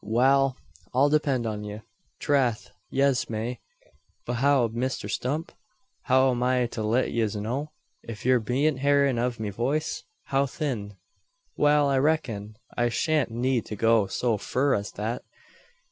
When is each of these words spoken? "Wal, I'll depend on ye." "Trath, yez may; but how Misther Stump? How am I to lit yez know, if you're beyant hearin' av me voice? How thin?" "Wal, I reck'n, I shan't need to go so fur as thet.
"Wal, 0.03 0.57
I'll 0.95 1.09
depend 1.09 1.45
on 1.45 1.63
ye." 1.63 1.81
"Trath, 2.19 2.71
yez 2.89 3.29
may; 3.29 3.59
but 4.25 4.37
how 4.37 4.67
Misther 4.73 5.07
Stump? 5.07 5.51
How 6.05 6.31
am 6.31 6.41
I 6.41 6.65
to 6.71 6.81
lit 6.81 7.11
yez 7.11 7.35
know, 7.35 7.71
if 8.01 8.25
you're 8.25 8.39
beyant 8.39 8.79
hearin' 8.79 9.19
av 9.19 9.39
me 9.39 9.51
voice? 9.51 10.03
How 10.23 10.47
thin?" 10.47 10.97
"Wal, 11.55 11.87
I 11.87 11.99
reck'n, 11.99 12.57
I 12.75 12.89
shan't 12.89 13.29
need 13.29 13.67
to 13.67 13.75
go 13.75 14.07
so 14.07 14.37
fur 14.39 14.73
as 14.73 14.89
thet. 14.89 15.21